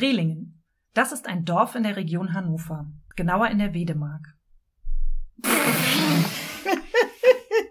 Brelingen. 0.00 0.62
Das 0.94 1.12
ist 1.12 1.28
ein 1.28 1.44
Dorf 1.44 1.74
in 1.74 1.82
der 1.82 1.94
Region 1.94 2.32
Hannover, 2.32 2.86
genauer 3.16 3.48
in 3.48 3.58
der 3.58 3.74
Wedemark. 3.74 4.34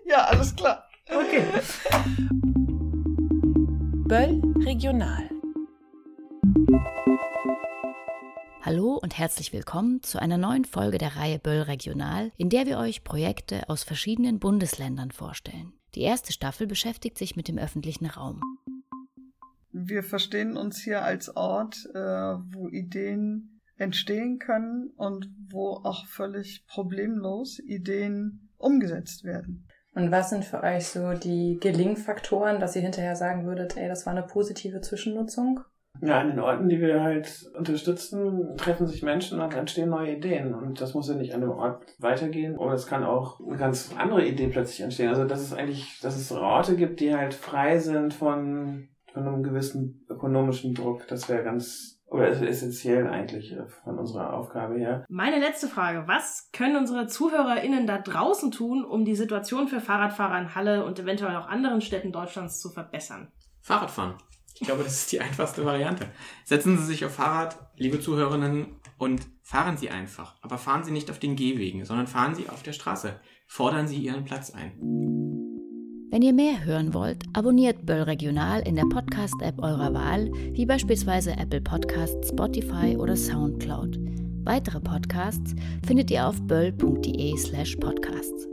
ja, 0.05 0.25
alles 0.25 0.55
klar. 0.55 0.87
Okay. 1.07 1.43
Böll 4.07 4.39
Regional. 4.63 5.27
Hallo 8.61 8.99
und 9.01 9.17
herzlich 9.17 9.51
willkommen 9.51 10.03
zu 10.03 10.21
einer 10.21 10.37
neuen 10.37 10.65
Folge 10.65 10.99
der 10.99 11.15
Reihe 11.15 11.39
Böll 11.39 11.63
Regional, 11.63 12.31
in 12.37 12.51
der 12.51 12.67
wir 12.67 12.77
euch 12.77 13.03
Projekte 13.03 13.67
aus 13.69 13.81
verschiedenen 13.81 14.37
Bundesländern 14.37 15.09
vorstellen. 15.09 15.73
Die 15.95 16.01
erste 16.01 16.31
Staffel 16.31 16.67
beschäftigt 16.67 17.17
sich 17.17 17.35
mit 17.35 17.47
dem 17.47 17.57
öffentlichen 17.57 18.05
Raum. 18.05 18.39
Wir 19.87 20.03
verstehen 20.03 20.57
uns 20.57 20.79
hier 20.79 21.03
als 21.03 21.35
Ort, 21.35 21.89
äh, 21.93 21.97
wo 21.97 22.67
Ideen 22.69 23.61
entstehen 23.77 24.39
können 24.39 24.91
und 24.97 25.29
wo 25.49 25.69
auch 25.83 26.05
völlig 26.05 26.65
problemlos 26.67 27.59
Ideen 27.59 28.49
umgesetzt 28.57 29.23
werden. 29.23 29.67
Und 29.95 30.11
was 30.11 30.29
sind 30.29 30.45
für 30.45 30.61
euch 30.61 30.87
so 30.87 31.13
die 31.13 31.57
Gelingfaktoren, 31.59 32.59
dass 32.59 32.75
ihr 32.75 32.81
hinterher 32.81 33.15
sagen 33.15 33.45
würdet, 33.45 33.77
ey, 33.77 33.87
das 33.87 34.05
war 34.05 34.13
eine 34.13 34.23
positive 34.23 34.81
Zwischennutzung? 34.81 35.61
Ja, 36.01 36.19
an 36.19 36.29
den 36.29 36.39
Orten, 36.39 36.69
die 36.69 36.79
wir 36.79 37.01
halt 37.01 37.49
unterstützen, 37.57 38.55
treffen 38.55 38.87
sich 38.87 39.03
Menschen 39.03 39.41
und 39.41 39.53
entstehen 39.53 39.89
neue 39.89 40.15
Ideen. 40.15 40.53
Und 40.53 40.79
das 40.79 40.93
muss 40.93 41.09
ja 41.09 41.15
nicht 41.15 41.33
an 41.33 41.41
dem 41.41 41.49
Ort 41.49 41.83
weitergehen. 41.97 42.57
Oder 42.57 42.73
es 42.73 42.87
kann 42.87 43.03
auch 43.03 43.39
eine 43.41 43.57
ganz 43.57 43.93
andere 43.97 44.25
Idee 44.25 44.47
plötzlich 44.47 44.81
entstehen. 44.81 45.09
Also, 45.09 45.25
dass 45.25 45.41
es 45.41 45.53
eigentlich, 45.53 45.99
dass 46.01 46.15
es 46.15 46.31
Orte 46.31 46.77
gibt, 46.77 47.01
die 47.01 47.13
halt 47.13 47.33
frei 47.33 47.79
sind 47.79 48.13
von, 48.13 48.87
von 49.23 49.33
einem 49.33 49.43
gewissen 49.43 50.05
ökonomischen 50.09 50.73
Druck. 50.73 51.07
Das 51.07 51.29
wäre 51.29 51.43
ganz 51.43 51.99
oder 52.11 52.27
ist 52.27 52.41
essentiell 52.41 53.07
eigentlich 53.07 53.51
äh, 53.51 53.67
von 53.83 53.99
unserer 53.99 54.33
Aufgabe 54.33 54.79
her. 54.79 55.05
Meine 55.09 55.39
letzte 55.39 55.67
Frage. 55.67 56.03
Was 56.07 56.49
können 56.51 56.75
unsere 56.75 57.07
ZuhörerInnen 57.07 57.85
da 57.85 57.99
draußen 57.99 58.51
tun, 58.51 58.83
um 58.83 59.05
die 59.05 59.15
Situation 59.15 59.67
für 59.67 59.79
Fahrradfahrer 59.79 60.39
in 60.39 60.55
Halle 60.55 60.85
und 60.85 60.99
eventuell 60.99 61.35
auch 61.35 61.47
anderen 61.47 61.81
Städten 61.81 62.11
Deutschlands 62.11 62.59
zu 62.59 62.69
verbessern? 62.69 63.31
Fahrradfahren. 63.61 64.15
Ich 64.55 64.65
glaube, 64.65 64.83
das 64.83 64.93
ist 64.93 65.11
die 65.11 65.21
einfachste 65.21 65.63
Variante. 65.63 66.07
Setzen 66.43 66.77
Sie 66.77 66.85
sich 66.85 67.05
auf 67.05 67.13
Fahrrad, 67.13 67.57
liebe 67.77 67.99
Zuhörerinnen, 67.99 68.79
und 68.97 69.21
fahren 69.43 69.77
Sie 69.77 69.89
einfach. 69.89 70.35
Aber 70.41 70.57
fahren 70.57 70.83
Sie 70.83 70.91
nicht 70.91 71.09
auf 71.11 71.19
den 71.19 71.35
Gehwegen, 71.35 71.85
sondern 71.85 72.07
fahren 72.07 72.35
Sie 72.35 72.49
auf 72.49 72.63
der 72.63 72.73
Straße. 72.73 73.19
Fordern 73.47 73.87
Sie 73.87 73.97
Ihren 73.97 74.25
Platz 74.25 74.51
ein. 74.51 75.28
Wenn 76.11 76.23
ihr 76.23 76.33
mehr 76.33 76.65
hören 76.65 76.93
wollt, 76.93 77.23
abonniert 77.33 77.85
Böll 77.85 78.01
Regional 78.01 78.61
in 78.61 78.75
der 78.75 78.85
Podcast-App 78.85 79.61
eurer 79.61 79.93
Wahl, 79.93 80.31
wie 80.53 80.65
beispielsweise 80.65 81.37
Apple 81.37 81.61
Podcasts, 81.61 82.29
Spotify 82.29 82.97
oder 82.97 83.15
Soundcloud. 83.15 83.99
Weitere 84.43 84.79
Podcasts 84.79 85.53
findet 85.85 86.09
ihr 86.09 86.27
auf 86.27 86.41
böll.de/slash 86.41 87.75
podcasts. 87.75 88.47